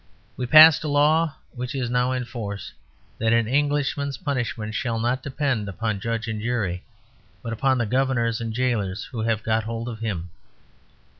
[0.35, 2.73] We passed a law (which is now in force)
[3.19, 6.83] that an Englishman's punishment shall not depend upon judge and jury,
[7.43, 10.31] but upon the governors and jailers who have got hold of him.